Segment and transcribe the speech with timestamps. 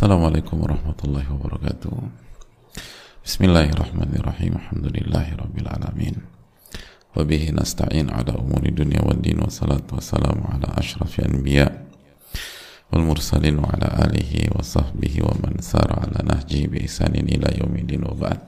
[0.00, 1.92] Assalamualaikum warahmatullahi wabarakatuh.
[3.20, 4.56] Bismillahirrahmanirrahim.
[4.56, 6.24] Alhamdulillahi rabbil alamin.
[7.12, 9.44] Wabihi nasta'in ala umuri dunia wal din.
[9.44, 11.68] Wassalatu wassalamu ala ashrafi anbiya.
[12.88, 17.52] Wal mursalin wa ala alihi wa sahbihi Wa man sara ala nahji bi isanin ila
[17.60, 18.40] yaumidin wa ba'd.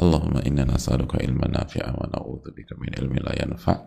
[0.00, 3.84] Allahumma inna nas'aluka ilman nafi'a Wa na'udhu bika min ilmi la yanfa'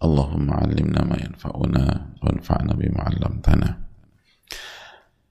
[0.00, 3.91] Allahumma allimna ma yanfa'una Wanfa'na bima 'allamtana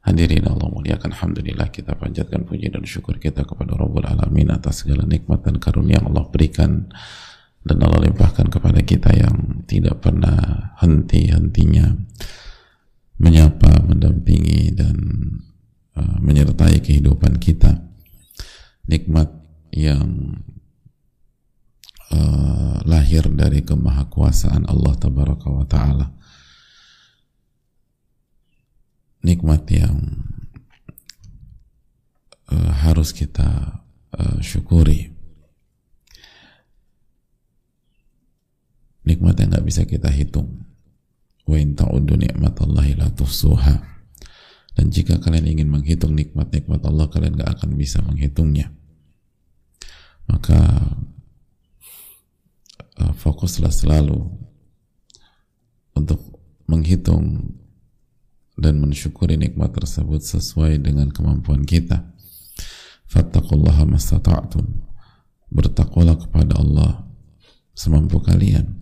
[0.02, 5.06] Hadirin Allah muliakan Alhamdulillah kita panjatkan puji dan syukur kita kepada Rabbul Alamin atas segala
[5.06, 6.90] nikmat dan karunia yang Allah berikan
[7.62, 11.94] dan Allah limpahkan kepada kita yang tidak pernah henti-hentinya
[13.22, 14.98] menyapa, mendampingi dan
[15.94, 17.86] uh, menyertai kehidupan kita.
[18.90, 19.30] Nikmat
[19.78, 20.42] yang
[22.10, 26.21] uh, lahir dari kemahakuasaan Allah Tabaraka wa Ta'ala
[29.22, 30.26] nikmat yang
[32.50, 33.82] uh, harus kita
[34.18, 35.14] uh, syukuri.
[39.02, 40.62] Nikmat yang nggak bisa kita hitung.
[41.46, 43.76] Wa in ta'uddu ni'matallahi la tuhsuha.
[44.72, 48.72] Dan jika kalian ingin menghitung nikmat-nikmat Allah kalian nggak akan bisa menghitungnya.
[50.30, 50.62] Maka
[53.02, 54.32] uh, fokuslah selalu
[55.98, 56.22] untuk
[56.72, 57.58] menghitung
[58.62, 62.14] dan mensyukuri nikmat tersebut sesuai dengan kemampuan kita.
[63.10, 64.70] Fattaqullaha mastata'tum.
[65.50, 67.10] Bertakwalah kepada Allah
[67.74, 68.78] semampu kalian.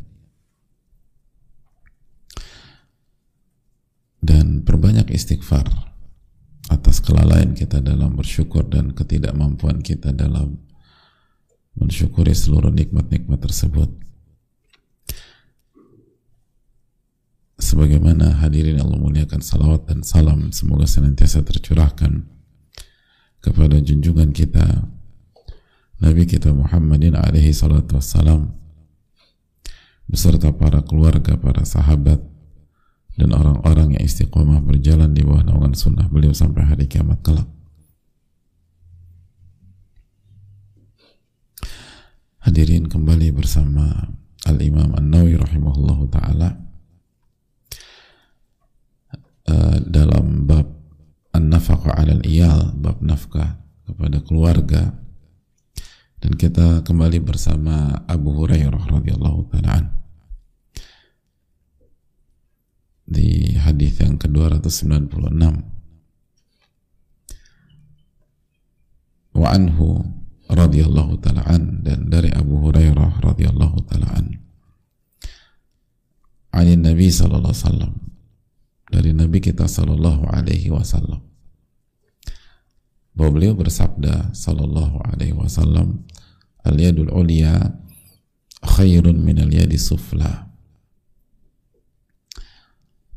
[4.20, 5.66] Dan perbanyak istighfar
[6.70, 10.60] atas kelalaian kita dalam bersyukur dan ketidakmampuan kita dalam
[11.80, 14.09] mensyukuri seluruh nikmat-nikmat tersebut.
[17.70, 22.26] Sebagaimana hadirin Allah muliakan salawat dan salam semoga senantiasa tercurahkan
[23.46, 24.90] kepada junjungan kita
[26.02, 28.58] Nabi kita Muhammadin alaihi salatu wassalam
[30.10, 32.18] beserta para keluarga, para sahabat
[33.14, 37.46] dan orang-orang yang istiqomah berjalan di bawah naungan sunnah beliau sampai hari kiamat kelak.
[42.42, 44.10] Hadirin kembali bersama
[44.50, 46.69] Al-Imam An-Nawawi rahimahullahu taala
[49.50, 50.68] Eh, dalam bab
[51.34, 53.58] an-nafaqah 'alal iyal, bab nafkah
[53.90, 54.94] kepada keluarga.
[56.22, 59.90] Dan kita kembali bersama Abu Hurairah radhiyallahu taala
[63.10, 65.42] di hadis yang ke-296.
[69.34, 70.04] Wa anhu
[70.52, 74.28] radhiyallahu taala dan dari Abu Hurairah radhiyallahu taala an.
[76.60, 78.09] Nabi sallallahu alaihi wasallam
[78.90, 81.22] dari Nabi kita Sallallahu Alaihi Wasallam.
[83.14, 86.04] Bahwa beliau bersabda Sallallahu Alaihi Wasallam
[86.66, 87.78] al yadul ulia
[88.66, 90.50] khairun min al yadi sufla.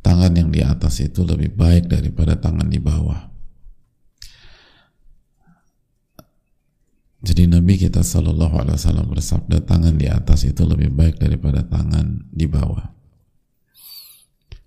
[0.03, 3.33] Tangan yang di atas itu lebih baik daripada tangan di bawah.
[7.23, 12.27] Jadi Nabi kita Sallallahu Alaihi Wasallam bersabda tangan di atas itu lebih baik daripada tangan
[12.35, 13.02] di bawah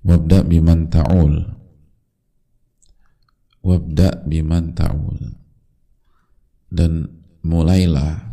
[0.05, 1.33] wabda biman ta'ul.
[3.65, 5.33] Wabda biman ta'ul.
[6.69, 7.09] Dan
[7.41, 8.29] mulailah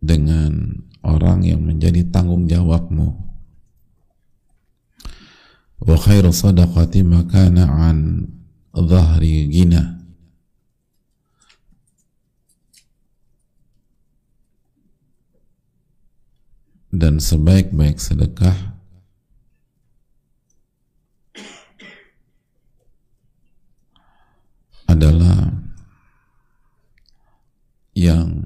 [0.00, 3.12] dengan orang yang menjadi tanggung jawabmu.
[5.84, 8.26] Wa khairu sadaqati makana an
[8.72, 9.96] dhahri gina
[16.96, 18.56] dan sebaik-baik sedekah
[24.88, 25.52] adalah
[27.92, 28.40] yang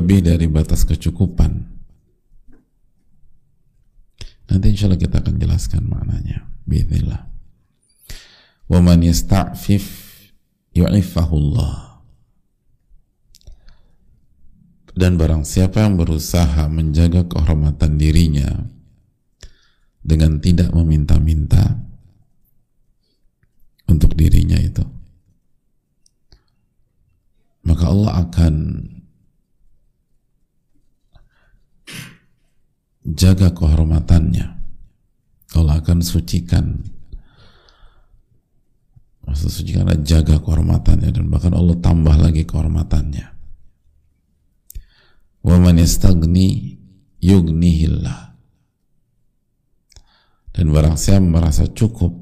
[0.00, 1.68] lebih dari batas kecukupan.
[4.50, 6.48] Nanti insya Allah kita akan jelaskan maknanya.
[6.64, 7.28] Bismillah.
[8.66, 9.84] Wa man yasta'fif
[10.72, 12.00] yu'ifahullah.
[14.96, 18.66] Dan barang siapa yang berusaha menjaga kehormatan dirinya
[20.02, 21.78] dengan tidak meminta-minta,
[23.86, 24.82] untuk dirinya itu
[27.66, 28.54] maka Allah akan
[33.04, 34.46] jaga kehormatannya.
[35.58, 36.86] Allah akan sucikan.
[39.26, 43.26] Maksud sucikan adalah jaga kehormatannya dan bahkan Allah tambah lagi kehormatannya.
[45.40, 46.78] Wa man yastagni
[47.22, 48.34] yugnihillah.
[50.50, 52.20] Dan barang siapa merasa cukup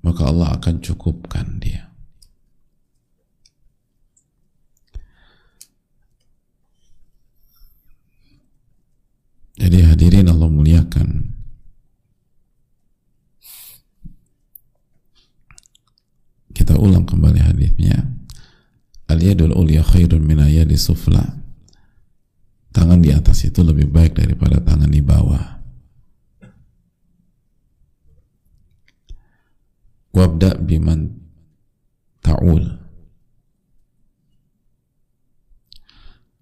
[0.00, 1.89] maka Allah akan cukupkan dia
[9.60, 11.36] jadi hadirin Allah muliakan.
[16.56, 18.08] Kita ulang kembali hadisnya.
[19.12, 21.44] Al-yadul ulya khairun min ayadi sufla.
[22.72, 25.60] Tangan di atas itu lebih baik daripada tangan di bawah.
[30.16, 31.00] Wabda biman
[32.24, 32.64] ta'ul.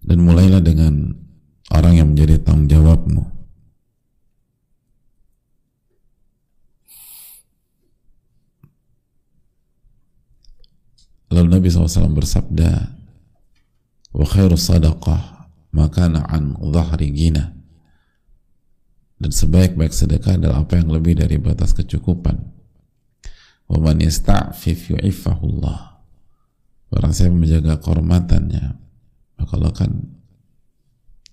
[0.07, 1.28] Dan mulailah dengan
[1.73, 3.23] orang yang menjadi tanggung jawabmu.
[11.29, 12.71] Lalu Nabi SAW bersabda
[14.17, 17.53] wa khairu sadaqah maka an dhahri gina
[19.21, 22.33] dan sebaik-baik sedekah adalah apa yang lebih dari batas kecukupan.
[23.69, 25.89] Wa man yasta'fif yu'iffahullah
[26.89, 28.65] barang siapa menjaga kehormatannya
[29.37, 29.91] maka Allah akan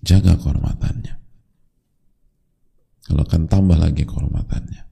[0.03, 1.15] jaga kehormatannya.
[3.07, 4.83] Allah akan tambah lagi kehormatannya.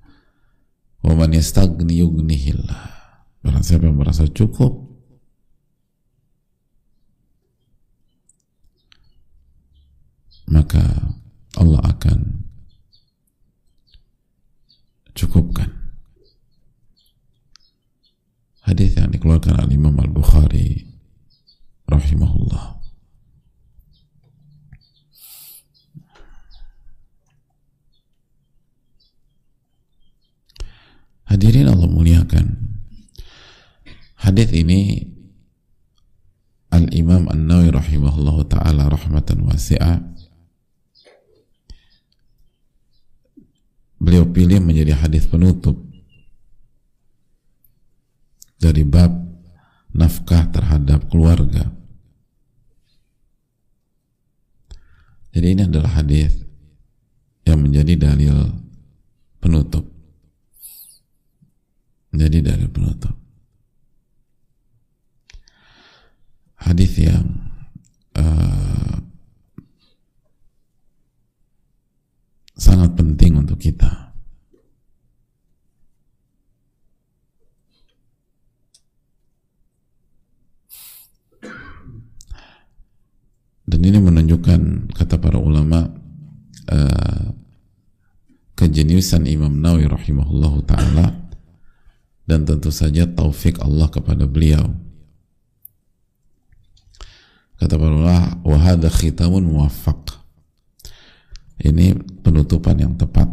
[1.03, 2.83] Wa man yastagni yughnihillah.
[3.43, 4.85] Barang siapa yang merasa cukup
[10.49, 10.81] maka
[11.57, 12.45] Allah akan
[15.15, 15.69] cukupkan.
[18.65, 20.89] Hadis yang dikeluarkan oleh Imam Al-Bukhari
[21.85, 22.74] rahimahullah
[31.25, 32.45] Hadirin Allah muliakan
[34.15, 35.05] Hadis ini
[36.73, 40.01] Al-Imam An-Nawi rahimahullah ta'ala rahmatan wasi'ah
[43.95, 45.79] beliau pilih menjadi hadis penutup
[48.59, 49.09] dari bab
[49.95, 51.71] nafkah terhadap keluarga.
[55.31, 56.31] Jadi ini adalah hadis
[57.47, 58.35] yang menjadi dalil
[59.39, 59.94] penutup.
[62.15, 63.11] Menjadi dalil penutup.
[66.55, 67.51] Hadis yang
[68.15, 69.03] uh,
[72.55, 74.15] sangat penting untuk kita.
[83.67, 85.91] Dan ini menunjukkan kata para ulama
[86.71, 87.27] uh,
[88.55, 91.24] kejeniusan Imam Nawawi rahimahullahu taala
[92.25, 94.73] dan tentu saja taufik Allah kepada beliau.
[97.55, 100.19] Kata para ulama, wa hadha khitamun muwaffaq.
[101.55, 103.31] Ini penutupan yang tepat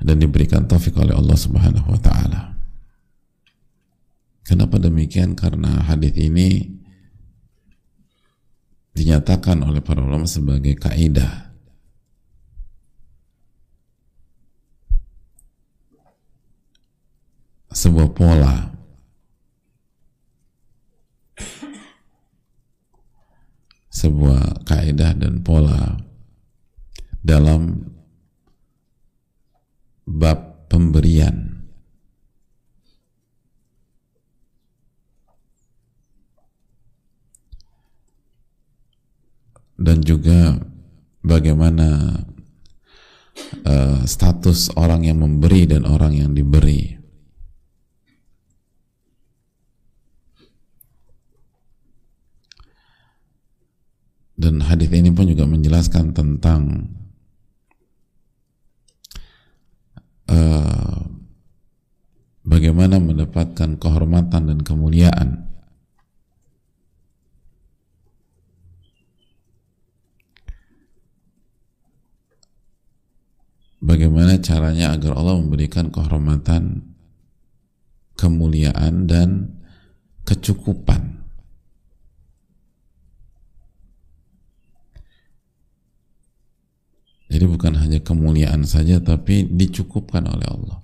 [0.00, 2.56] dan diberikan taufik oleh Allah Subhanahu wa taala.
[4.40, 5.36] Kenapa demikian?
[5.36, 6.80] Karena hadis ini
[8.96, 11.49] dinyatakan oleh para ulama sebagai kaidah
[17.80, 18.56] sebuah pola.
[23.88, 25.96] Sebuah kaidah dan pola
[27.24, 27.88] dalam
[30.04, 31.64] bab pemberian.
[39.80, 40.60] Dan juga
[41.24, 42.20] bagaimana
[43.64, 46.99] uh, status orang yang memberi dan orang yang diberi
[54.40, 56.88] dan hadis ini pun juga menjelaskan tentang
[60.32, 61.04] uh,
[62.40, 65.44] bagaimana mendapatkan kehormatan dan kemuliaan.
[73.80, 76.84] Bagaimana caranya agar Allah memberikan kehormatan
[78.16, 79.56] kemuliaan dan
[80.24, 81.19] kecukupan
[87.30, 90.78] Jadi bukan hanya kemuliaan saja tapi dicukupkan oleh Allah.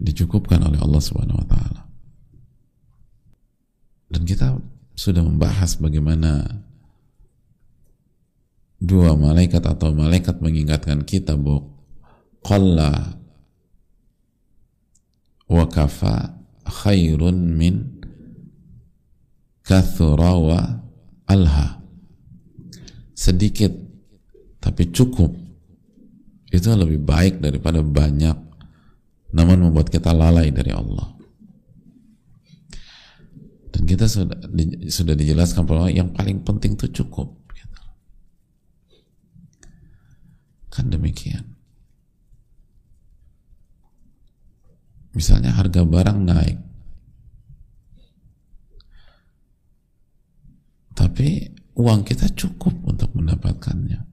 [0.00, 1.82] dicukupkan oleh Allah Subhanahu wa taala.
[4.10, 4.58] Dan kita
[4.98, 6.64] sudah membahas bagaimana
[8.80, 11.70] dua malaikat atau malaikat mengingatkan kita bahwa
[12.42, 13.20] qalla
[15.46, 17.99] wa kafa khairun min
[19.64, 20.60] kathura wa
[21.28, 21.80] alha.
[23.14, 23.72] Sedikit
[24.60, 25.32] tapi cukup.
[26.50, 28.36] Itu lebih baik daripada banyak.
[29.30, 31.14] Namun membuat kita lalai dari Allah.
[33.70, 37.80] Dan kita sudah di, sudah dijelaskan bahwa yang paling penting itu cukup gitu.
[40.74, 41.54] kan demikian.
[45.14, 46.69] Misalnya harga barang naik
[51.00, 51.48] tapi
[51.80, 54.04] uang kita cukup untuk mendapatkannya.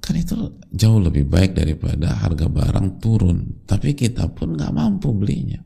[0.00, 3.68] Kan itu jauh lebih baik daripada harga barang turun.
[3.68, 5.60] Tapi kita pun nggak mampu belinya.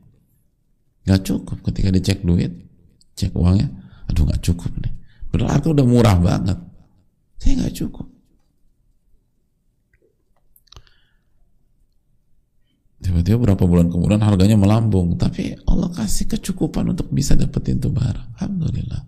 [1.07, 2.51] Nggak cukup ketika dicek duit
[3.15, 3.71] cek uangnya.
[4.11, 4.93] Aduh nggak cukup nih.
[5.31, 6.59] Berarti udah murah banget.
[7.39, 8.16] Saya nggak cukup
[12.97, 15.15] tiba-tiba berapa bulan kemudian harganya melambung.
[15.15, 18.37] Tapi Allah kasih kecukupan untuk bisa dapetin tuh barang.
[18.37, 19.03] Alhamdulillah.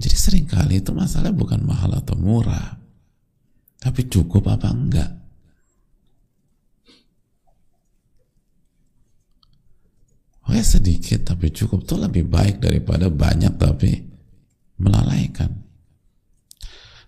[0.00, 2.80] Jadi sering kali itu masalah bukan mahal atau murah.
[3.80, 5.10] Tapi cukup apa enggak?
[10.48, 14.02] Oh ya sedikit tapi cukup tuh lebih baik daripada banyak tapi
[14.80, 15.69] melalaikan.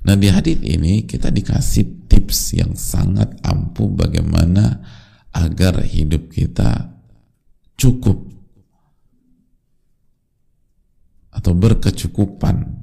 [0.02, 4.82] Nah di hadis ini kita dikasih tips yang sangat ampuh bagaimana
[5.30, 6.90] agar hidup kita
[7.78, 8.26] cukup
[11.32, 12.82] atau berkecukupan.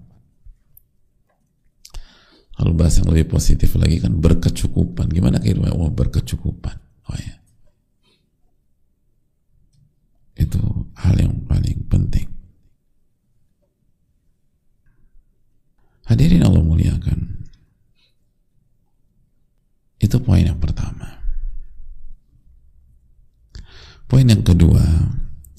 [2.59, 5.07] Kalau bahasa yang lebih positif lagi kan berkecukupan.
[5.07, 5.79] Gimana kehidupan?
[5.79, 6.75] Oh berkecukupan.
[7.07, 7.35] Oh ya.
[10.35, 10.59] Itu
[10.99, 12.38] hal yang paling penting.
[16.09, 17.45] Hadirin Allah muliakan.
[20.01, 21.21] Itu poin yang pertama.
[24.09, 24.81] Poin yang kedua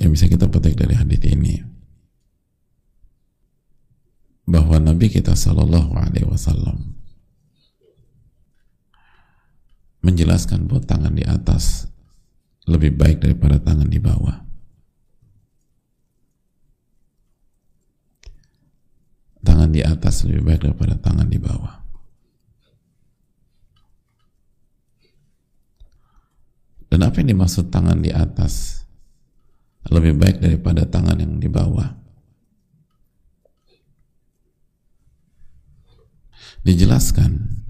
[0.03, 1.63] yang bisa kita petik dari hadis ini
[4.43, 6.99] bahwa Nabi kita Shallallahu Alaihi Wasallam
[10.03, 11.87] menjelaskan bahwa tangan di atas
[12.67, 14.50] lebih baik daripada tangan di bawah.
[19.41, 21.81] Tangan di atas lebih baik daripada tangan di bawah.
[26.91, 28.83] Dan apa yang dimaksud tangan di atas
[29.89, 31.87] lebih baik daripada tangan yang di bawah?
[36.61, 37.63] Dijelaskan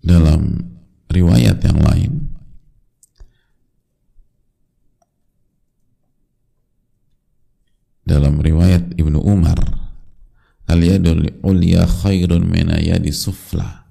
[0.00, 0.64] dalam
[1.12, 2.12] riwayat yang lain
[8.08, 9.60] dalam riwayat Ibnu Umar
[10.64, 11.28] al-yadul
[12.08, 12.48] khairun
[13.04, 13.84] di sufla.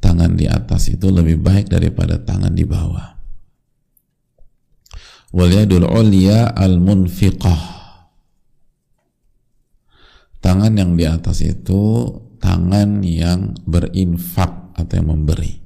[0.00, 3.16] Tangan di atas itu lebih baik daripada tangan di bawah.
[5.36, 7.74] Wal yadul ulya al-munfiqah
[10.44, 15.64] tangan yang di atas itu tangan yang berinfak atau yang memberi.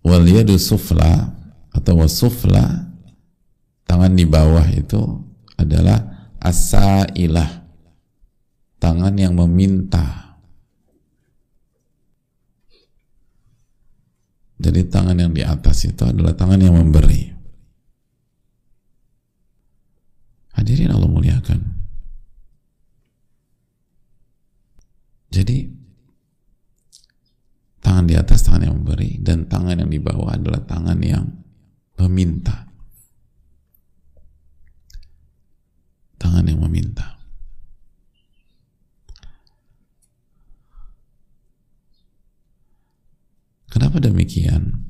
[0.00, 1.36] Wal yadu sufla
[1.76, 2.88] atau wasufla
[3.84, 5.04] tangan di bawah itu
[5.60, 7.65] adalah asailah
[8.80, 10.26] tangan yang meminta.
[14.56, 17.28] Jadi tangan yang di atas itu adalah tangan yang memberi.
[20.56, 21.60] Hadirin Allah muliakan.
[25.28, 25.68] Jadi
[27.84, 31.28] tangan di atas tangan yang memberi dan tangan yang di bawah adalah tangan yang
[32.00, 32.64] meminta.
[36.16, 37.15] Tangan yang meminta.
[43.76, 44.88] Kenapa demikian?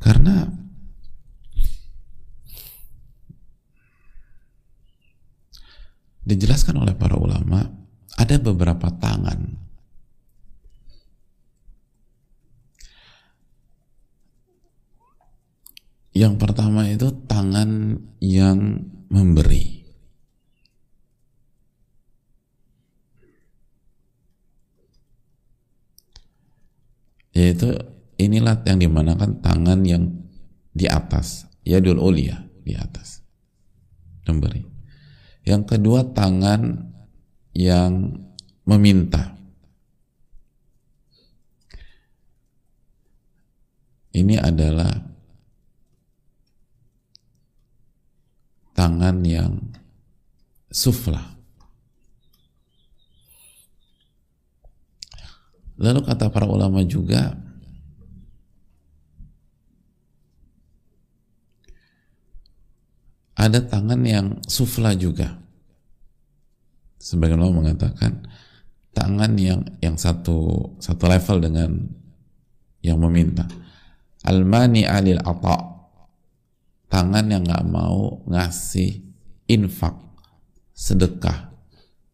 [0.00, 0.48] Karena
[6.24, 7.68] dijelaskan oleh para ulama
[8.16, 9.68] ada beberapa tangan
[16.16, 19.77] Yang pertama itu tangan yang memberi.
[27.38, 27.70] Yaitu
[28.18, 30.10] inilah yang dimanakan tangan yang
[30.74, 33.22] di atas, ya dul ulia di atas.
[34.26, 34.66] Memberi.
[35.46, 36.90] Yang kedua tangan
[37.54, 38.18] yang
[38.66, 39.38] meminta.
[44.10, 44.90] Ini adalah
[48.74, 49.62] tangan yang
[50.74, 51.37] sufla.
[55.78, 57.38] Lalu kata para ulama juga
[63.38, 65.38] ada tangan yang sufla juga.
[66.98, 68.26] Sebagian ulama mengatakan
[68.90, 71.70] tangan yang yang satu satu level dengan
[72.82, 73.46] yang meminta.
[74.26, 75.78] Almani alil ata
[76.90, 78.98] tangan yang nggak mau ngasih
[79.46, 79.94] infak
[80.74, 81.54] sedekah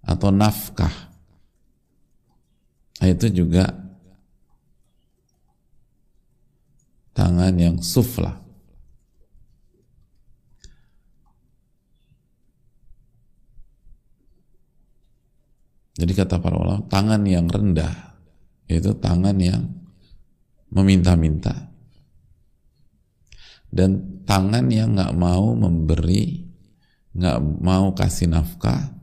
[0.05, 1.14] atau nafkah
[3.05, 3.69] nah, itu juga
[7.13, 8.41] tangan yang sufla
[16.01, 18.17] jadi kata para ulama tangan yang rendah
[18.69, 19.69] itu tangan yang
[20.75, 21.71] meminta-minta.
[23.75, 26.47] Dan tangan yang nggak mau memberi,
[27.15, 28.95] nggak mau kasih nafkah,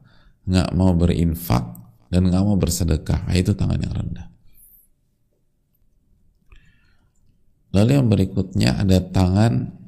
[0.48, 1.81] nggak mau berinfak
[2.12, 4.28] dan nggak mau bersedekah, nah, itu tangan yang rendah.
[7.72, 9.80] Lalu yang berikutnya ada tangan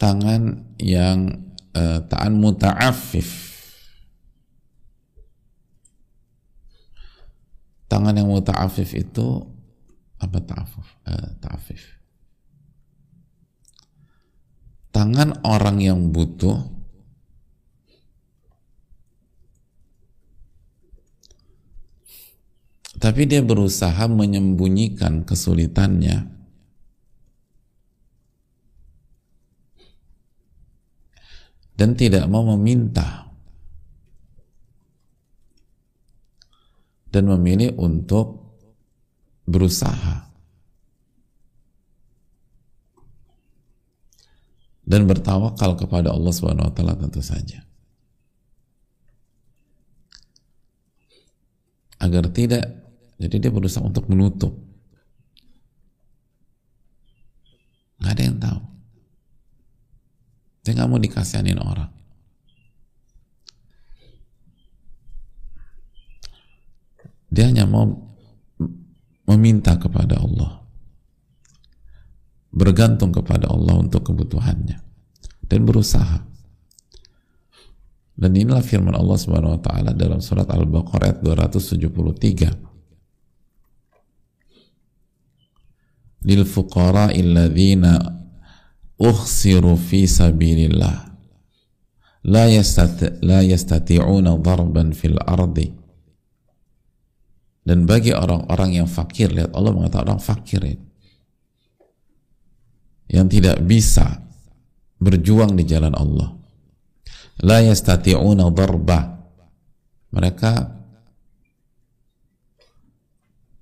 [0.00, 1.44] tangan yang
[1.76, 3.52] uh, ta'an muta'afif
[7.84, 9.44] tangan yang muta'afif itu
[10.16, 12.00] apa ta'afuf uh, ta'afif
[14.88, 16.79] tangan orang yang butuh
[23.00, 26.28] tapi dia berusaha menyembunyikan kesulitannya.
[31.72, 33.32] Dan tidak mau meminta.
[37.08, 38.52] Dan memilih untuk
[39.48, 40.28] berusaha.
[44.84, 47.64] Dan bertawakal kepada Allah Subhanahu wa taala tentu saja.
[51.96, 52.89] Agar tidak
[53.20, 54.56] jadi dia berusaha untuk menutup.
[58.00, 58.60] Nggak ada yang tahu.
[60.64, 61.92] Dia nggak mau dikasihanin orang.
[67.28, 67.86] Dia hanya mau
[69.28, 70.64] meminta kepada Allah
[72.50, 74.82] bergantung kepada Allah untuk kebutuhannya
[75.46, 76.26] dan berusaha
[78.18, 82.69] dan inilah firman Allah Subhanahu wa taala dalam surat Al-Baqarah ayat 273
[86.24, 87.96] lil fuqara illadzina
[89.00, 90.96] ukhsiru fi sabilillah
[92.28, 95.80] la yastati la yastati'una darban fil ardi
[97.60, 100.80] dan bagi orang-orang yang fakir, lihat Allah mengatakan orang fakir ini,
[103.12, 104.26] yang tidak bisa
[104.96, 106.34] berjuang di jalan Allah.
[107.46, 109.22] La yastati'una darba.
[110.10, 110.52] Mereka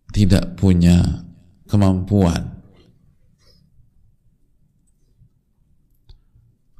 [0.09, 1.28] tidak punya
[1.69, 2.65] kemampuan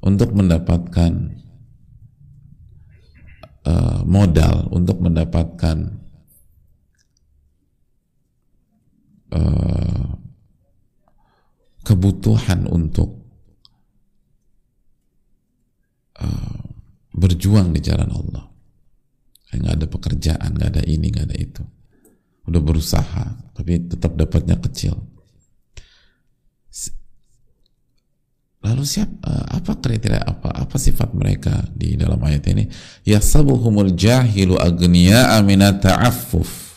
[0.01, 1.37] untuk mendapatkan
[3.69, 5.99] uh, modal, untuk mendapatkan
[9.29, 10.07] Eh,
[11.85, 13.17] kebutuhan untuk
[16.21, 16.65] uh,
[17.13, 18.45] berjuang di jalan Allah.
[19.53, 21.61] Nggak ada pekerjaan, nggak ada ini, nggak ada itu.
[22.49, 24.97] Udah berusaha, tapi tetap dapatnya kecil.
[28.59, 32.67] Lalu siap uh, apa kriteria apa apa sifat mereka di dalam ayat ini?
[33.07, 36.69] Yasabuhumul jahilu agniya aminat ta'affuf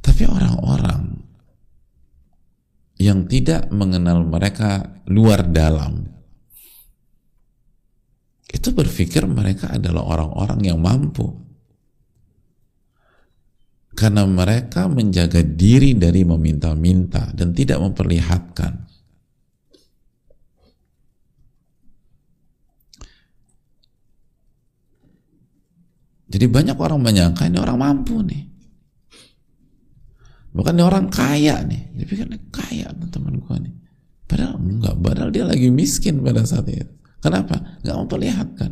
[0.00, 1.16] Tapi orang-orang
[3.00, 6.19] yang tidak mengenal mereka luar dalam
[8.50, 11.26] itu berpikir mereka adalah orang-orang yang mampu
[13.94, 18.86] karena mereka menjaga diri dari meminta-minta dan tidak memperlihatkan
[26.30, 28.50] jadi banyak orang menyangka ini orang mampu nih
[30.50, 31.94] Bukan ini orang kaya nih.
[31.94, 33.74] Dia pikir kaya teman gue nih.
[34.26, 36.90] Padahal enggak, padahal dia lagi miskin pada saat itu.
[37.20, 37.56] Kenapa?
[37.84, 38.70] Enggak memperlihatkan.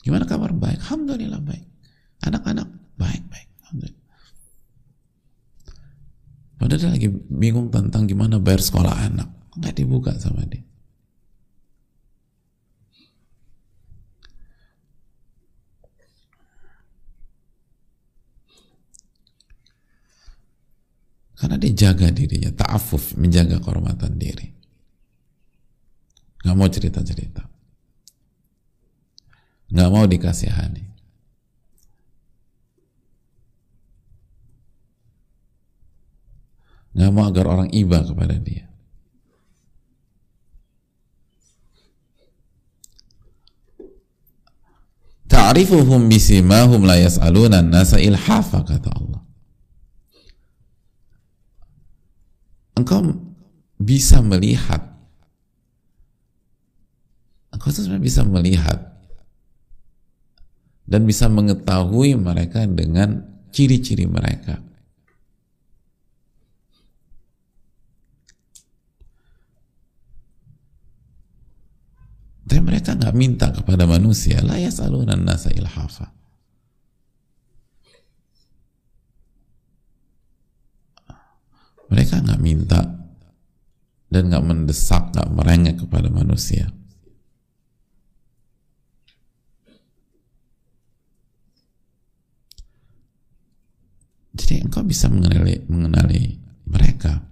[0.00, 0.56] Gimana kabar?
[0.56, 0.80] Baik.
[0.80, 1.64] Alhamdulillah baik.
[2.24, 3.48] Anak-anak baik, baik.
[3.64, 4.00] Alhamdulillah.
[6.60, 9.28] Padahal lagi bingung tentang gimana bayar sekolah anak.
[9.56, 10.64] Enggak dibuka sama dia.
[21.40, 24.59] Karena dia jaga dirinya, ta'afuf, menjaga kehormatan diri.
[26.40, 27.44] Nggak mau cerita-cerita.
[29.70, 30.84] Nggak mau dikasihani.
[36.90, 38.66] Nggak mau agar orang iba kepada dia.
[45.30, 49.22] Ta'rifuhum bisimahum la yas'aluna nasa ilhafa kata Allah.
[52.74, 53.14] Engkau
[53.78, 54.89] bisa melihat
[57.50, 58.78] engkau sebenarnya bisa melihat
[60.90, 64.58] dan bisa mengetahui mereka dengan ciri-ciri mereka
[72.50, 76.10] Tapi mereka nggak minta kepada manusia, la yasalunan nasa ilhafa.
[81.94, 82.82] Mereka nggak minta
[84.10, 86.66] dan nggak mendesak, nggak merengek kepada manusia.
[94.40, 97.30] Jadi engkau bisa mengenali, mengenali mereka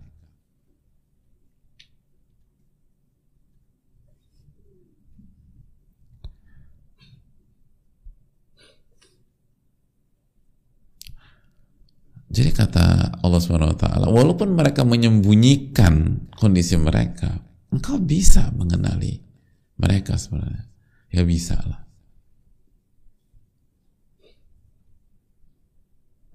[12.28, 17.40] Jadi kata Allah Swt, walaupun mereka menyembunyikan kondisi mereka,
[17.72, 19.16] engkau bisa mengenali
[19.80, 20.68] mereka sebenarnya.
[21.08, 21.87] Ya bisa lah.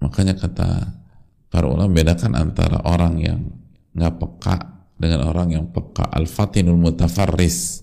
[0.04, 0.68] Makanya kata
[1.48, 3.40] para ulama bedakan antara orang yang
[3.96, 4.56] nggak peka
[5.00, 6.04] dengan orang yang peka.
[6.12, 7.80] Al-fatinul mutafarris.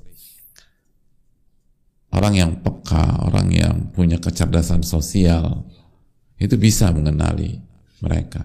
[2.12, 5.66] Orang yang peka, orang yang punya kecerdasan sosial,
[6.36, 7.56] itu bisa mengenali
[8.04, 8.44] mereka.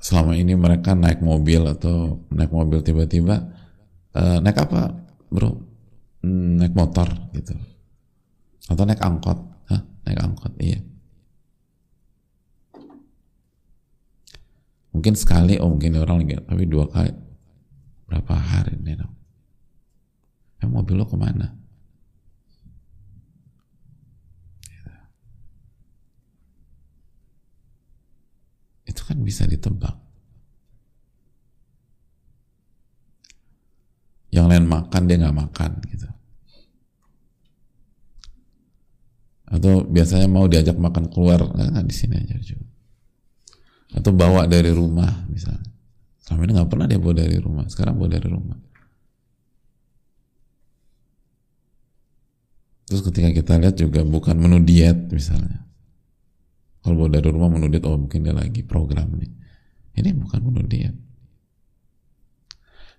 [0.00, 3.44] Selama ini mereka naik mobil atau naik mobil tiba-tiba
[4.16, 5.52] uh, naik apa, bro?
[6.24, 7.52] Hmm, naik motor gitu,
[8.72, 9.36] atau naik angkot?
[10.08, 10.56] Naik angkot?
[10.56, 10.80] Iya.
[14.96, 17.12] Mungkin sekali, oh mungkin orang lagi, tapi dua kali,
[18.08, 19.14] berapa hari nih dong?
[20.64, 21.58] Eh, mobil lo ke mana?
[28.88, 29.94] itu kan bisa ditebak
[34.32, 36.08] yang lain makan dia nggak makan gitu
[39.48, 42.68] atau biasanya mau diajak makan keluar nggak di sini aja juga
[43.96, 45.72] atau bawa dari rumah misalnya
[46.20, 48.58] selama ini nggak pernah dia bawa dari rumah sekarang bawa dari rumah
[52.84, 55.68] terus ketika kita lihat juga bukan menu diet misalnya
[56.88, 59.28] kalau bawa dari rumah menudit, oh mungkin dia lagi program nih.
[59.98, 60.94] Ini bukan bunuh dia.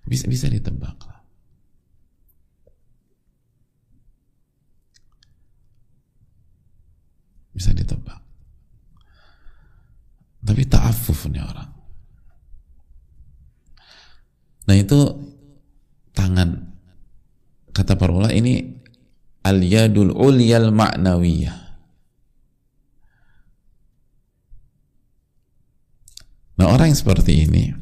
[0.04, 1.19] Bisa bisa ditebak lah.
[7.50, 8.20] Bisa ditebak.
[10.40, 11.70] Tapi ta'afuf nih orang.
[14.70, 14.98] Nah itu
[16.14, 16.70] tangan
[17.74, 18.80] kata para ulama ini
[19.42, 21.70] al-yadul ulyal ma'nawiyah
[26.60, 27.72] Nah orang yang seperti ini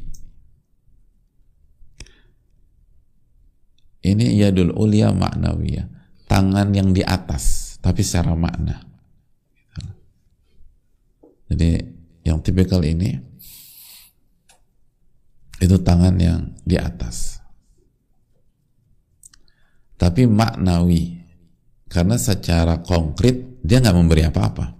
[4.07, 5.91] ini yadul ulia maknawiyah
[6.31, 8.88] tangan yang di atas tapi secara makna
[11.49, 11.83] jadi
[12.23, 13.17] yang tipikal ini
[15.59, 17.43] itu tangan yang di atas
[19.99, 21.19] tapi maknawi
[21.91, 24.79] karena secara konkret dia nggak memberi apa-apa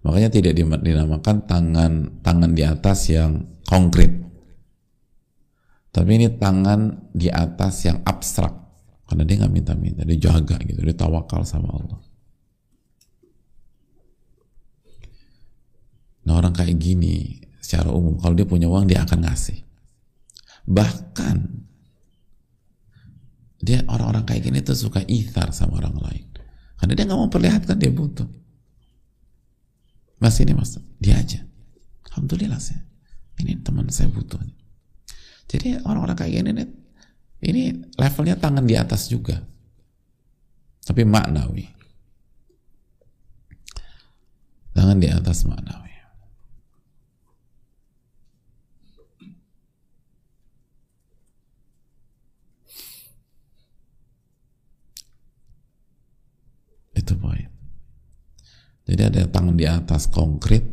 [0.00, 1.92] Makanya tidak dinamakan tangan
[2.24, 4.16] tangan di atas yang konkret.
[5.90, 8.54] Tapi ini tangan di atas yang abstrak.
[9.04, 11.98] Karena dia nggak minta-minta, dia jaga gitu, dia tawakal sama Allah.
[16.26, 19.60] Nah orang kayak gini secara umum kalau dia punya uang dia akan ngasih.
[20.68, 21.36] Bahkan
[23.60, 26.26] dia orang-orang kayak gini tuh suka ithar sama orang lain.
[26.80, 28.28] Karena dia nggak mau perlihatkan dia butuh.
[30.20, 31.44] Mas ini mas, dia aja.
[32.12, 32.84] Alhamdulillah saya.
[33.40, 34.40] Ini teman saya butuh.
[35.48, 36.68] Jadi orang-orang kayak gini nih,
[37.48, 37.62] ini
[37.96, 39.40] levelnya tangan di atas juga.
[40.84, 41.64] Tapi maknawi.
[44.76, 45.89] Tangan di atas maknawi.
[57.00, 57.48] Itu poin.
[58.84, 60.68] Jadi ada tangan di atas konkret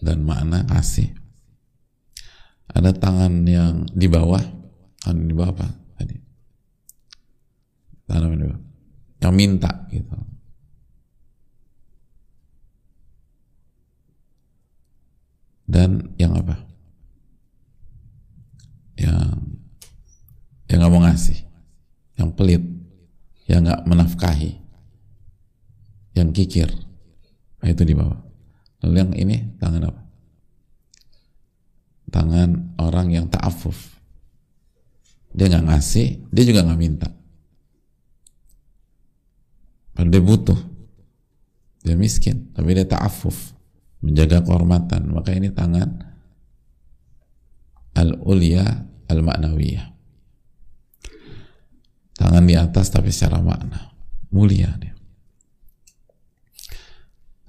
[0.00, 1.12] dan makna kasih.
[2.72, 4.40] ada tangan yang di bawah.
[5.04, 5.68] Tangan di bawah apa?
[6.00, 6.16] Tadi.
[8.08, 8.62] Tangan di bawah.
[9.20, 10.16] Yang minta gitu.
[15.66, 16.56] Dan yang apa?
[18.96, 19.28] Yang
[20.68, 21.40] yang nggak mau ngasih.
[22.20, 22.62] Yang pelit.
[23.48, 24.65] Yang nggak menafkahi
[26.16, 26.72] yang kikir.
[27.60, 28.16] Nah, itu di bawah.
[28.84, 30.02] Lalu yang ini tangan apa?
[32.08, 34.00] Tangan orang yang ta'afuf.
[35.36, 37.08] Dia nggak ngasih dia juga nggak minta.
[39.92, 40.60] Padahal dia butuh.
[41.84, 43.52] Dia miskin tapi dia ta'afuf.
[44.00, 45.12] Menjaga kehormatan.
[45.12, 46.00] Maka ini tangan
[47.92, 48.64] al-ulya
[49.12, 49.92] al-ma'nawiyah.
[52.16, 53.92] Tangan di atas tapi secara makna.
[54.32, 54.95] Mulia dia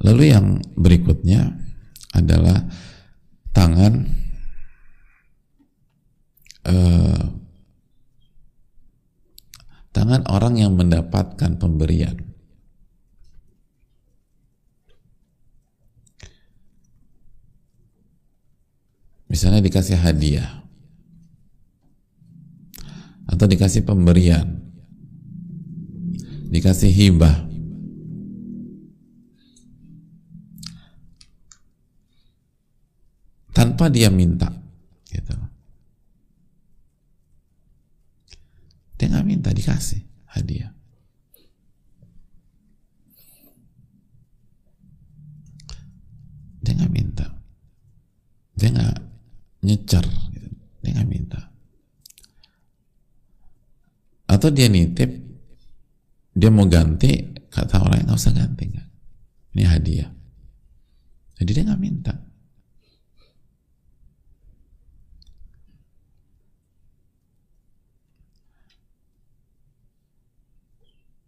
[0.01, 1.57] lalu yang berikutnya
[2.13, 2.65] adalah
[3.53, 4.05] tangan
[6.65, 7.23] eh,
[9.95, 12.21] tangan orang yang mendapatkan pemberian.
[19.27, 20.63] Misalnya dikasih hadiah
[23.27, 24.63] atau dikasih pemberian
[26.47, 27.46] dikasih hibah
[33.57, 34.53] tanpa dia minta
[35.09, 35.33] gitu.
[39.01, 40.69] Dia nggak minta dikasih hadiah.
[46.61, 47.25] Dia nggak minta.
[48.53, 48.97] Dia nggak
[49.65, 50.49] nyecer gitu.
[50.85, 51.41] dia nggak minta.
[54.29, 55.09] Atau dia nitip
[56.37, 58.85] dia mau ganti kata orang nggak usah ganti kan
[59.57, 60.13] ini hadiah.
[61.41, 62.26] Jadi dia nggak minta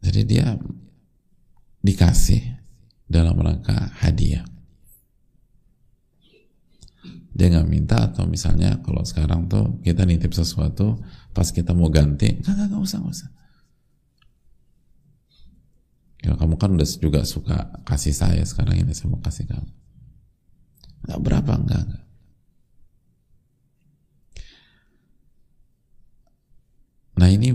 [0.09, 0.47] jadi dia
[1.85, 2.41] dikasih
[3.05, 4.41] dalam rangka hadiah.
[7.29, 10.97] Dia nggak minta atau misalnya kalau sekarang tuh kita nitip sesuatu
[11.29, 13.29] pas kita mau ganti nggak nggak usah nggak usah.
[16.25, 19.71] Ya kamu kan udah juga suka kasih saya sekarang ini saya mau kasih kamu.
[21.05, 22.05] Nggak berapa enggak, enggak.
[27.19, 27.51] nah ini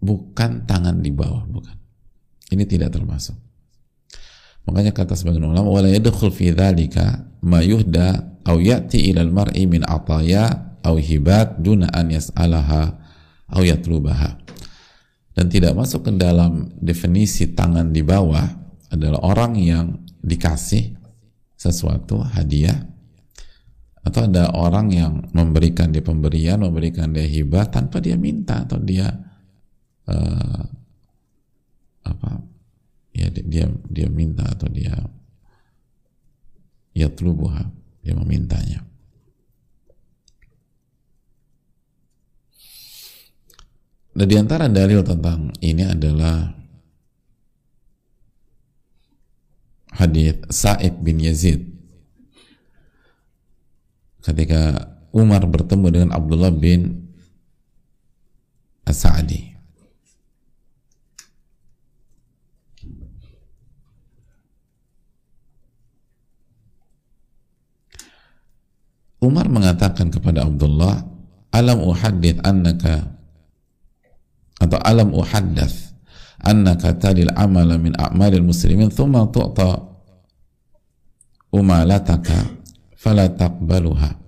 [0.00, 1.83] bukan tangan di bawah bukan
[2.52, 3.36] ini tidak termasuk.
[4.64, 9.84] Makanya kata sebagian ulama wala yadkhul fi dzalika ma yuhda aw ya'ti ila al-mar'i min
[9.84, 12.82] ataya aw hibat duna an yas'alaha
[13.52, 14.40] aw yatlubaha.
[15.34, 18.46] Dan tidak masuk ke dalam definisi tangan di bawah
[18.94, 19.86] adalah orang yang
[20.22, 20.94] dikasih
[21.58, 22.94] sesuatu hadiah
[24.04, 29.08] atau ada orang yang memberikan dia pemberian memberikan dia hibah tanpa dia minta atau dia
[30.12, 30.62] uh,
[32.04, 32.44] apa
[33.16, 34.92] ya dia dia minta atau dia
[36.94, 37.66] ya telubuha
[38.04, 38.84] dia memintanya.
[44.14, 46.54] Dan di antara dalil tentang ini adalah
[49.90, 51.66] hadis Sa'id bin Yazid.
[54.22, 57.10] Ketika Umar bertemu dengan Abdullah bin
[58.86, 59.53] As-Sa'di
[69.24, 71.00] Umar mengatakan kepada Abdullah,
[71.48, 73.16] "Alam uhaddith annaka
[74.60, 75.96] atau alam uhaddath
[76.44, 79.80] annaka talil amala min a'malil muslimin thumma tu'ta
[81.56, 82.52] umalataka
[83.00, 84.20] fala taqbaluha."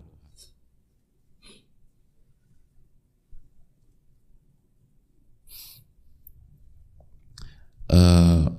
[7.86, 8.50] Uh,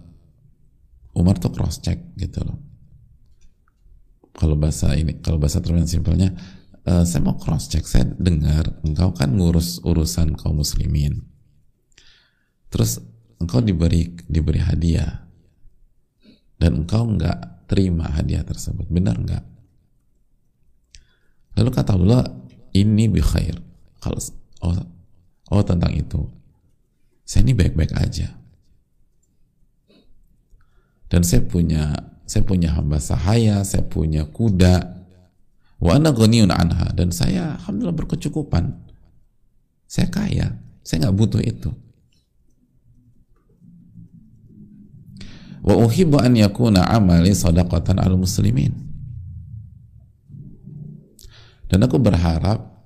[1.18, 2.67] Umar tuh cross check gitu loh
[4.38, 6.38] kalau bahasa ini kalau bahasa terminan simpelnya
[6.86, 11.26] uh, saya mau cross check saya dengar engkau kan ngurus urusan kaum muslimin.
[12.70, 13.02] Terus
[13.42, 15.26] engkau diberi diberi hadiah.
[16.58, 18.86] Dan engkau nggak terima hadiah tersebut.
[18.90, 19.46] Benar nggak?
[21.58, 22.22] Lalu kata Allah
[22.74, 23.22] ini bi
[23.98, 24.20] kalau
[24.62, 24.78] oh,
[25.54, 26.22] oh tentang itu.
[27.28, 28.38] Saya ini baik-baik aja.
[31.08, 35.00] Dan saya punya saya punya hamba sahaya, saya punya kuda,
[35.80, 38.76] wa ana ghaniyun anha dan saya alhamdulillah berkecukupan.
[39.88, 41.72] Saya kaya, saya nggak butuh itu.
[45.64, 48.76] Wa uhibbu an yakuna amali sadaqatan al muslimin.
[51.72, 52.78] Dan aku berharap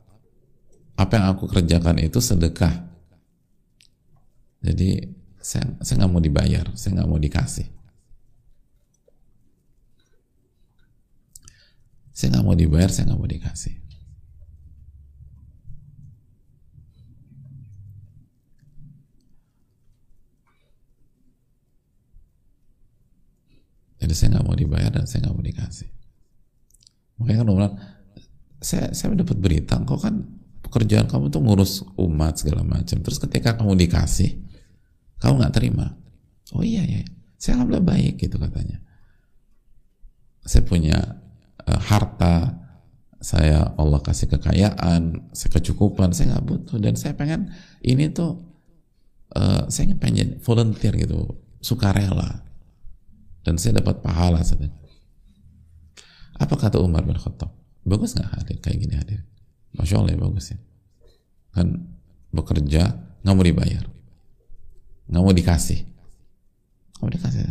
[1.01, 2.85] apa yang aku kerjakan itu sedekah
[4.61, 5.09] jadi
[5.41, 7.65] saya saya nggak mau dibayar saya nggak mau dikasih
[12.21, 13.75] saya nggak mau dibayar saya nggak mau dikasih.
[23.97, 25.89] Jadi saya nggak mau dibayar dan saya nggak mau dikasih.
[27.17, 27.75] Makanya kan bilang
[28.61, 30.21] saya saya dapat berita kok kan
[30.61, 34.45] pekerjaan kamu tuh ngurus umat segala macam terus ketika kamu dikasih
[35.17, 35.97] kamu nggak terima?
[36.53, 37.01] Oh iya ya
[37.41, 38.77] saya alhamdulillah baik gitu katanya.
[40.45, 41.20] Saya punya
[41.67, 42.57] uh, harta
[43.21, 47.53] saya Allah kasih kekayaan kecukupan saya nggak butuh dan saya pengen
[47.85, 48.41] ini tuh
[49.37, 52.41] uh, saya pengen volunteer gitu sukarela
[53.45, 54.69] dan saya dapat pahala saja.
[56.37, 57.53] Apa kata Umar bin Khattab?
[57.85, 59.21] Bagus nggak hadir kayak gini hadir?
[59.77, 60.59] Masya Allah ya bagus ya.
[61.53, 61.97] Kan
[62.33, 63.85] bekerja nggak mau dibayar,
[65.09, 65.79] nggak mau dikasih,
[66.97, 67.41] nggak mau dikasih.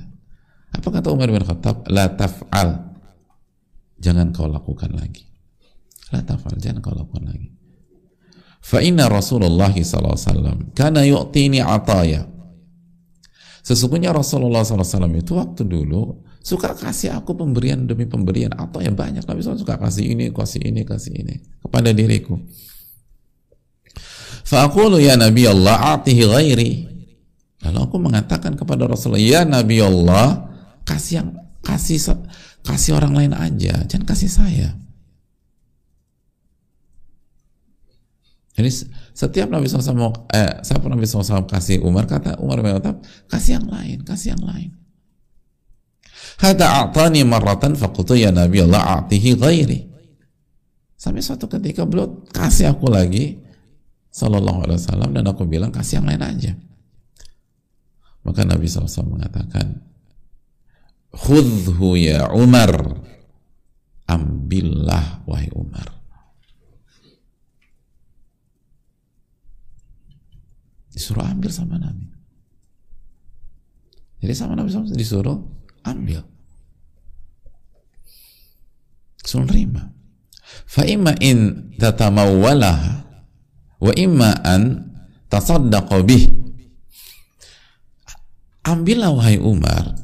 [0.74, 1.86] Apa kata Umar bin Khattab?
[1.90, 2.89] La taf'al.
[4.00, 5.28] Jangan kau lakukan lagi.
[6.10, 6.56] La taf'al.
[6.56, 7.48] Jangan kau lakukan lagi.
[8.60, 12.28] Fa inna Rasulullah SAW kana yu'tini ataya
[13.60, 19.20] Sesungguhnya Rasulullah SAW itu waktu dulu suka kasih aku pemberian demi pemberian atau yang banyak
[19.20, 22.40] Nabi SAW suka kasih ini, kasih ini, kasih ini kepada diriku.
[24.48, 26.72] Fa'akulu ya Nabi Allah atihi ghairi.
[27.60, 30.48] Lalu aku mengatakan kepada Rasulullah, ya Nabi Allah,
[30.88, 31.28] kasih yang
[31.60, 32.00] kasih
[32.66, 34.68] kasih orang lain aja, jangan kasih saya.
[38.60, 38.70] Jadi
[39.16, 43.68] setiap Nabi SAW eh, siapa Nabi SAW kasih Umar, kata Umar bin Khattab, kasih yang
[43.72, 44.70] lain, kasih yang lain.
[46.40, 49.80] Hada a'tani marratan fakutu ya Nabi Allah a'tihi ghairi.
[50.96, 53.40] Sampai suatu ketika beliau kasih aku lagi,
[54.12, 56.52] Sallallahu Alaihi Wasallam, dan aku bilang kasih yang lain aja.
[58.20, 59.80] Maka Nabi SAW mengatakan,
[61.10, 62.70] Khudhu ya Umar,
[64.06, 66.00] ambillah wahai Umar.
[71.00, 72.04] disuruh ambil sama Nabi.
[74.20, 75.40] Jadi sama Nabi SAW disuruh
[75.88, 76.20] ambil.
[79.24, 79.48] Suruh
[80.84, 82.92] imma in tatamawwalaha
[83.80, 84.92] wa imma an
[85.32, 86.28] tasaddaqa bih.
[88.60, 89.96] Ambillah wahai Umar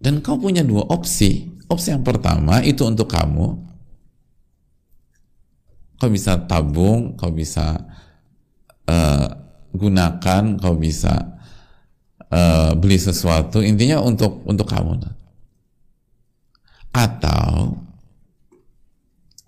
[0.00, 1.52] dan kau punya dua opsi.
[1.70, 3.46] Opsi yang pertama itu untuk kamu.
[6.00, 7.76] Kau bisa tabung kau bisa
[8.88, 9.28] uh,
[9.76, 11.36] gunakan kau bisa
[12.32, 13.60] uh, beli sesuatu.
[13.60, 15.04] Intinya untuk untuk kamu.
[16.90, 17.76] Atau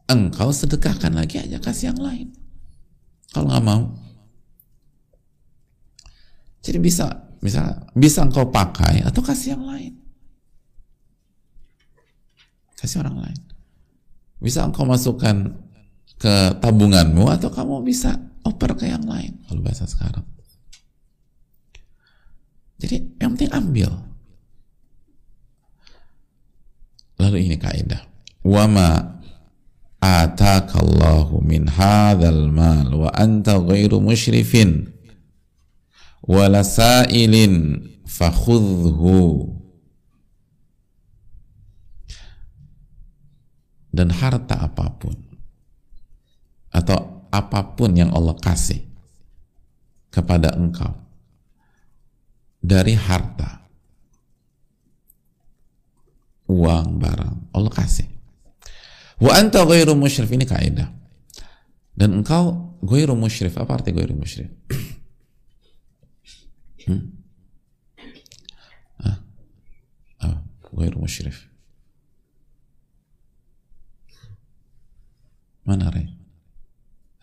[0.06, 2.28] engkau sedekahkan lagi aja kasih yang lain.
[3.32, 3.82] Kalau nggak mau.
[6.62, 7.08] Jadi bisa
[7.40, 10.01] bisa bisa engkau pakai atau kasih yang lain
[12.82, 13.40] kasih orang lain.
[14.42, 15.54] Bisa engkau masukkan
[16.18, 20.26] ke tabunganmu atau kamu bisa oper ke yang lain kalau bahasa sekarang.
[22.82, 23.90] Jadi yang penting ambil.
[27.22, 28.02] Lalu ini kaidah.
[28.42, 29.22] Wama
[30.02, 34.90] atakallahu min hadzal mal wa anta ghairu musyrifin
[36.26, 39.61] wala sa'ilin fakhudhu
[43.92, 45.14] dan harta apa pun
[46.72, 48.80] atau apa pun yang Allah kasih
[50.08, 50.96] kepada engkau
[52.60, 53.62] dari harta
[56.48, 58.08] uang barang Allah kasih.
[59.22, 60.90] Wa anta ghairu musyrif ini kaidah.
[61.92, 64.52] Dan engkau ghairu musyrif apa arti ghairu musyrif?
[66.82, 67.14] Hmm?
[70.18, 70.42] ah,
[70.74, 71.51] ghairu musyrif
[75.62, 76.10] mana Ray?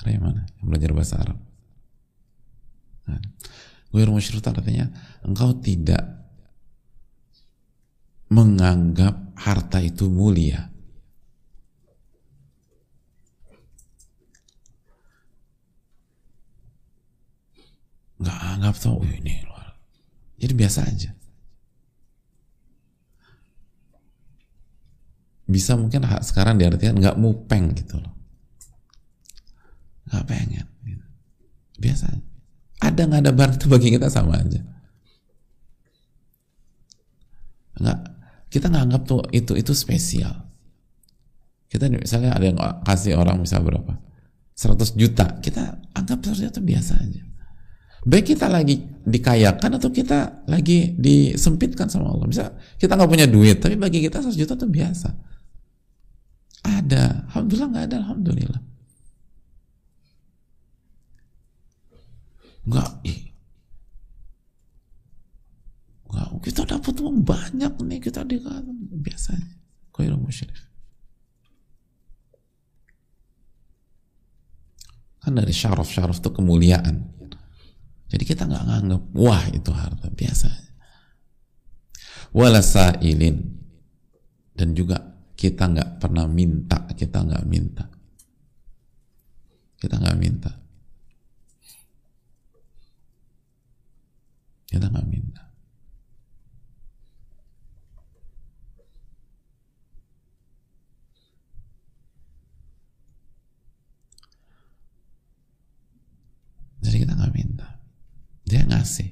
[0.03, 0.47] Ray mana?
[0.59, 1.39] Yang belajar bahasa Arab.
[3.09, 3.19] Nah,
[3.89, 4.85] Guir musyrik artinya
[5.25, 6.05] engkau tidak
[8.29, 10.69] menganggap harta itu mulia.
[18.19, 19.73] Nggak anggap oh ini luar.
[20.37, 21.11] Jadi biasa aja.
[25.49, 28.18] Bisa mungkin sekarang diartikan nggak mupeng gitu loh
[30.09, 31.05] nggak pengen gitu.
[31.77, 32.05] biasa.
[32.81, 34.61] Ada nggak ada barang itu bagi kita sama aja.
[37.79, 37.99] Nggak
[38.49, 40.33] kita nggak anggap tuh itu itu spesial.
[41.69, 43.93] Kita misalnya ada yang kasih orang bisa berapa?
[44.57, 45.37] 100 juta.
[45.39, 47.23] Kita anggap 100 juta biasa aja.
[48.09, 52.25] Baik kita lagi dikayakan atau kita lagi disempitkan sama Allah.
[52.25, 52.49] Bisa
[52.81, 55.09] kita nggak punya duit tapi bagi kita 100 juta itu biasa.
[56.65, 57.29] Ada.
[57.29, 58.61] Alhamdulillah nggak ada alhamdulillah
[62.69, 62.91] nggak
[66.09, 69.57] nggak kita dapat uang banyak nih kita dikatakan biasanya
[69.89, 70.69] kau musyrif
[75.19, 77.05] kan dari syaraf syaraf itu kemuliaan.
[78.09, 80.09] Jadi kita nggak nganggap wah itu harta.
[80.09, 80.47] Biasa
[82.33, 83.41] wala sailin
[84.57, 84.97] dan juga
[85.37, 87.85] kita nggak pernah minta kita nggak minta.
[89.79, 90.51] Kita nggak minta
[94.69, 95.49] kita nggak minta
[106.79, 107.67] Jadi kita nggak minta.
[108.47, 109.11] Dia ngasih.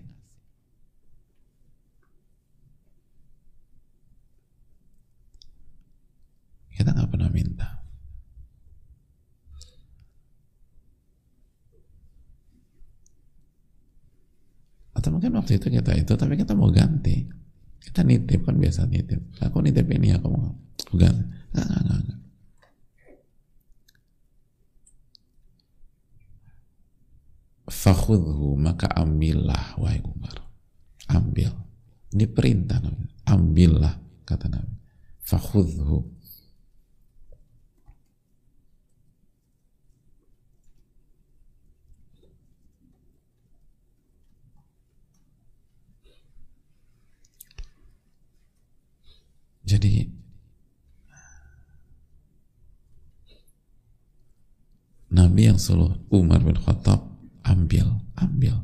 [6.73, 7.76] Kita nggak pernah minta.
[15.07, 17.23] Atau mungkin waktu itu kita itu, tapi kita mau ganti.
[17.79, 19.39] Kita nitip kan biasa nitip.
[19.39, 20.51] Aku nitip ini, aku mau
[20.91, 21.23] ganti.
[21.55, 22.19] Nggak, nggak, nggak.
[27.67, 30.39] fakhudhu maka ambillah wahai Umar
[31.11, 31.51] ambil
[32.15, 34.75] ini perintah Nabi ambillah kata Nabi
[35.19, 36.16] fakhudhu
[49.67, 50.07] jadi
[55.11, 57.03] Nabi yang suruh Umar bin Khattab
[57.43, 58.63] ambil, ambil.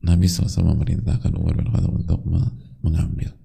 [0.00, 2.20] Nabi SAW memerintahkan Umar bin Khattab untuk
[2.80, 3.39] mengambil.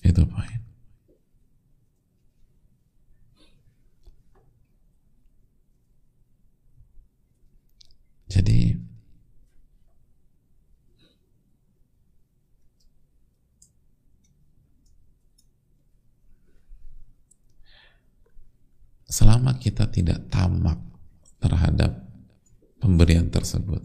[0.00, 0.60] Itu poin.
[8.30, 8.78] Jadi
[19.10, 20.78] selama kita tidak tamak
[21.42, 22.06] terhadap
[22.78, 23.82] pemberian tersebut,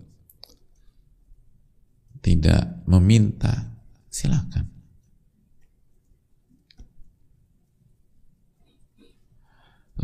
[2.21, 3.73] tidak meminta,
[4.13, 4.74] silakan.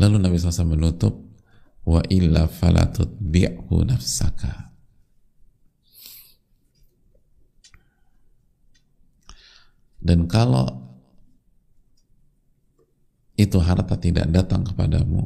[0.02, 1.14] Lalu Nabi SAW menutup
[1.86, 4.74] wa illa falatutbi'hu nafsaka.
[10.02, 10.66] Dan kalau
[13.38, 15.22] itu harta tidak datang kepadamu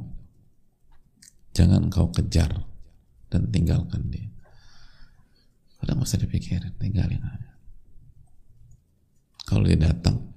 [1.56, 2.52] jangan kau kejar
[3.32, 4.28] dan tinggalkan dia.
[5.80, 7.52] Nggak usah dipikirin tinggalin aja.
[9.48, 10.36] Kalau dia datang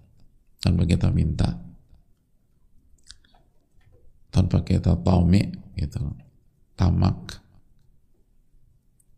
[0.64, 1.69] tanpa kita minta
[4.30, 6.00] tanpa kita taumi gitu
[6.78, 7.42] tamak.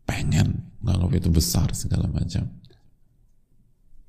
[0.08, 0.68] Pengen.
[0.82, 2.50] Nganggap itu besar segala macam.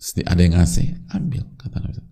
[0.03, 2.03] Ada yang ngasih ambil kata Nabi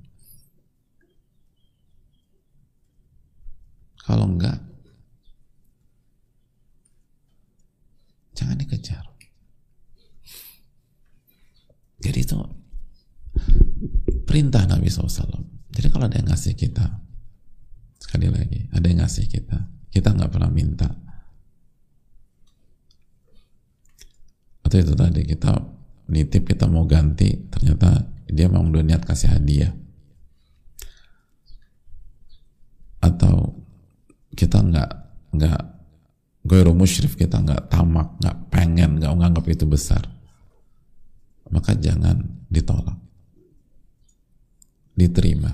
[4.01, 4.57] kalau enggak
[8.31, 9.05] jangan dikejar.
[12.01, 12.33] Jadi itu
[14.25, 16.97] perintah Nabi SAW jadi kalau ada yang ngasih kita
[18.11, 20.87] sekali lagi ada yang ngasih kita kita nggak pernah minta.
[24.63, 25.51] Atau itu tadi kita
[26.07, 29.75] nitip kita mau ganti, ternyata dia memang udah niat kasih hadiah.
[33.03, 33.59] Atau
[34.31, 34.91] kita nggak
[35.35, 35.61] nggak
[36.47, 40.07] goyro musyrif kita nggak tamak, nggak pengen, nggak menganggap itu besar,
[41.51, 42.95] maka jangan ditolak,
[44.95, 45.51] diterima.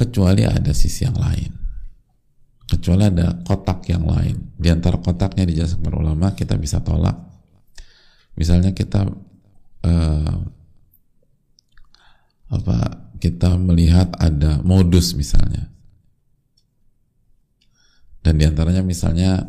[0.00, 1.52] Kecuali ada sisi yang lain.
[2.64, 4.56] Kecuali ada kotak yang lain.
[4.56, 7.20] Di antara kotaknya dijelaskan para ulama kita bisa tolak.
[8.32, 9.04] Misalnya kita
[9.84, 10.36] uh,
[12.48, 12.76] apa
[13.20, 15.68] kita melihat ada modus misalnya.
[18.24, 19.44] Dan di antaranya misalnya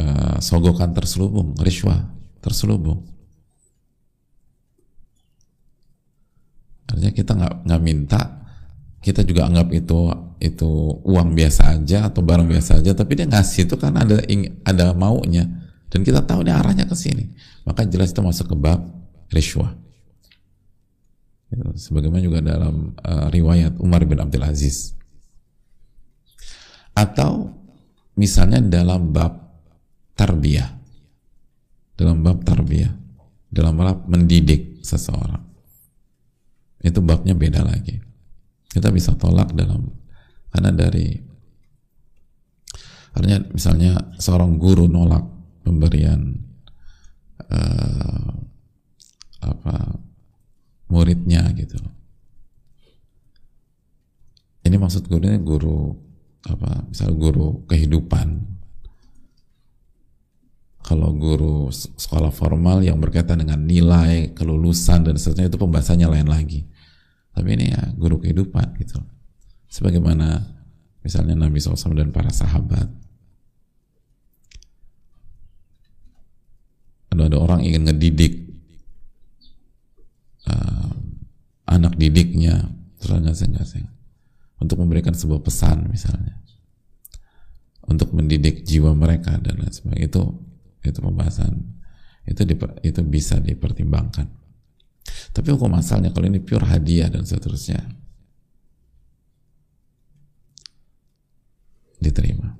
[0.00, 2.00] uh, sogokan terselubung riswa
[2.40, 3.04] terselubung.
[6.88, 8.41] Artinya kita nggak nggak minta
[9.02, 10.70] kita juga anggap itu itu
[11.02, 14.22] uang biasa aja atau barang biasa aja tapi dia ngasih itu kan ada
[14.62, 15.44] ada maunya.
[15.92, 17.28] Dan kita tahu dia arahnya ke sini.
[17.68, 18.80] Maka jelas itu masuk ke bab
[19.28, 19.76] riswah
[21.76, 24.96] sebagaimana juga dalam uh, riwayat Umar bin Abdul Aziz.
[26.96, 27.52] Atau
[28.16, 29.36] misalnya dalam bab
[30.16, 30.72] tarbiyah.
[31.92, 32.92] Dalam bab tarbiyah.
[33.52, 35.44] Dalam bab mendidik seseorang.
[36.80, 38.11] Itu babnya beda lagi
[38.72, 39.92] kita bisa tolak dalam
[40.48, 41.12] karena dari
[43.12, 45.24] artinya misalnya seorang guru nolak
[45.60, 46.32] pemberian
[47.52, 48.32] uh,
[49.44, 49.76] apa
[50.88, 51.76] muridnya gitu.
[54.62, 55.92] Ini maksud gurunya guru
[56.48, 58.48] apa misal guru kehidupan.
[60.82, 66.66] Kalau guru sekolah formal yang berkaitan dengan nilai kelulusan dan seterusnya itu pembahasannya lain lagi
[67.32, 69.00] tapi ini ya guru kehidupan gitu.
[69.72, 70.44] Sebagaimana
[71.00, 72.92] misalnya Nabi SAW dan para sahabat.
[77.12, 78.52] Ada ada orang ingin ngedidik
[80.48, 80.92] uh,
[81.68, 82.68] anak didiknya.
[83.02, 83.82] Ngasih
[84.62, 86.38] untuk memberikan sebuah pesan misalnya.
[87.82, 90.06] Untuk mendidik jiwa mereka dan lain sebagainya.
[90.06, 90.22] Itu
[90.86, 91.82] itu pembahasan.
[92.22, 94.41] Itu diper, itu bisa dipertimbangkan
[95.32, 98.02] tapi hukum asalnya kalau ini pure hadiah dan seterusnya
[102.02, 102.58] diterima.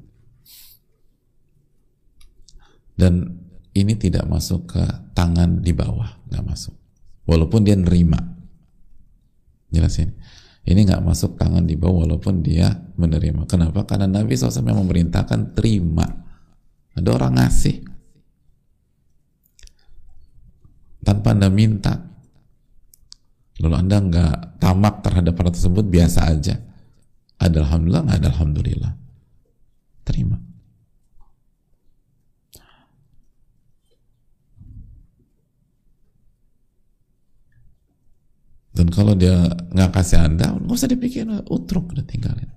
[2.94, 3.42] Dan
[3.74, 4.84] ini tidak masuk ke
[5.16, 6.76] tangan di bawah, nggak masuk.
[7.26, 8.20] Walaupun dia nerima.
[9.74, 10.14] Jelasin.
[10.62, 13.50] Ini nggak masuk tangan di bawah walaupun dia menerima.
[13.50, 13.82] Kenapa?
[13.82, 16.06] Karena Nabi SAW yang memerintahkan terima.
[16.94, 17.82] Ada orang ngasih.
[21.02, 22.11] Tanpa anda minta
[23.62, 25.86] lalu anda nggak tamak terhadap hal tersebut?
[25.86, 26.58] Biasa aja.
[27.38, 28.92] Ada alhamdulillah nggak ada alhamdulillah.
[30.02, 30.36] Terima.
[38.72, 42.50] Dan kalau dia nggak kasih anda nggak usah dipikir utruk udah tinggalin.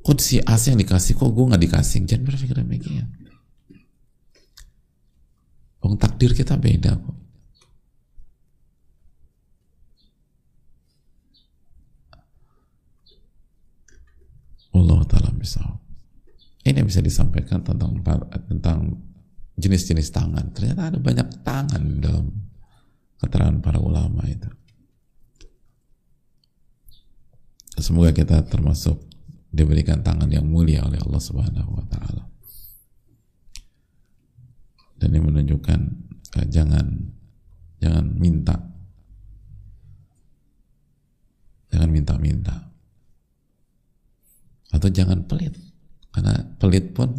[0.00, 2.08] Kok si A yang dikasih kok gue nggak dikasih?
[2.08, 3.08] Jangan berpikir demikian.
[5.84, 7.27] Wong takdir kita beda kok
[14.74, 15.62] Allah taala bisa.
[16.64, 17.96] Ini bisa disampaikan tentang
[18.44, 18.78] tentang
[19.56, 20.52] jenis-jenis tangan.
[20.52, 22.26] Ternyata ada banyak tangan dalam
[23.18, 24.46] keterangan para ulama itu.
[27.78, 28.98] Semoga kita termasuk
[29.48, 32.24] diberikan tangan yang mulia oleh Allah Subhanahu wa taala.
[34.98, 35.80] Dan ini menunjukkan
[36.36, 36.86] uh, jangan
[37.78, 38.56] jangan minta.
[41.68, 42.67] Jangan minta-minta
[44.72, 45.54] atau jangan pelit.
[46.12, 47.12] Karena pelit pun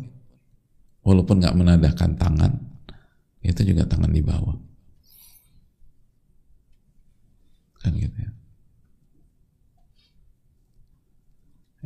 [1.06, 2.54] walaupun nggak menadahkan tangan
[3.42, 4.58] itu juga tangan di bawah.
[7.80, 8.32] Kan gitu ya.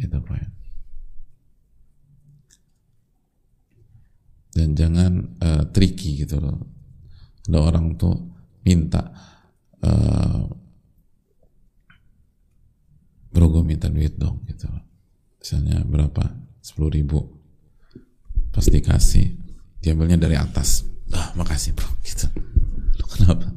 [0.02, 0.50] Itu poin.
[4.54, 6.58] Dan jangan uh, tricky gitu loh.
[7.46, 8.16] Ada orang tuh
[8.64, 9.12] minta
[9.84, 10.48] uh,
[13.34, 14.93] bro gue minta duit dong gitu loh
[15.44, 16.24] misalnya berapa?
[16.64, 17.20] 10 ribu.
[18.56, 19.36] Pas dikasih
[19.84, 20.88] diambilnya dari atas.
[21.12, 21.92] Ah makasih bro.
[22.08, 22.32] Gitu.
[22.96, 23.52] Lo kenapa?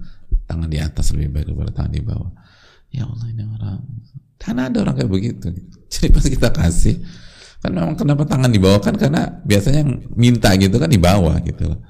[0.51, 2.34] Tangan di atas lebih baik daripada tangan di bawah.
[2.91, 3.87] Ya Allah ini orang.
[4.37, 5.47] Karena ada orang kayak begitu.
[5.87, 6.99] Jadi pas kita kasih
[7.62, 8.82] kan memang kenapa tangan di bawah?
[8.82, 11.80] Kan karena biasanya yang minta gitu kan di bawah gitu loh.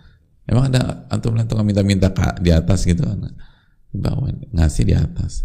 [0.47, 3.33] Emang ada antum tukang minta-minta di atas gitu kan?
[3.91, 5.43] Di bawah ngasih di atas.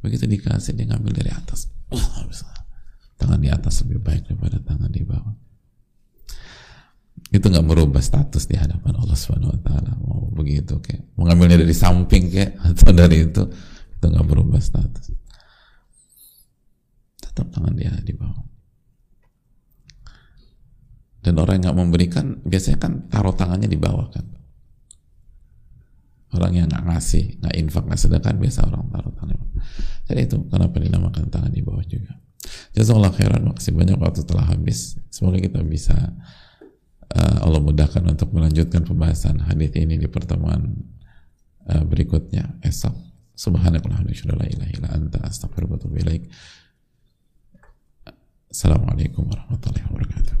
[0.00, 1.70] Begitu dikasih dia ngambil dari atas.
[1.92, 2.26] Uh,
[3.16, 5.34] tangan di atas lebih baik daripada tangan di bawah.
[7.32, 9.92] Itu nggak merubah status di hadapan Allah Subhanahu Wa Taala.
[9.98, 13.42] Mau begitu kayak mengambilnya dari samping kayak atau dari itu
[13.96, 15.10] itu nggak berubah status.
[17.18, 18.44] Tetap tangan dia di bawah.
[21.24, 24.26] Dan orang yang nggak memberikan biasanya kan taruh tangannya di bawah kan.
[26.36, 29.36] Orang yang nggak ngasih nggak infak nggak sedekah biasa orang taruh tangan
[30.06, 32.14] jadi itu kenapa dinamakan tangan di bawah juga
[32.76, 35.00] Jazakallah khairan, makasih banyak waktu telah habis.
[35.08, 35.96] Semoga kita bisa
[37.14, 40.76] uh, Allah mudahkan untuk melanjutkan pembahasan hadis ini di pertemuan
[41.68, 42.94] uh, berikutnya esok.
[48.52, 50.36] Assalamualaikum warahmatullahi wabarakatuh.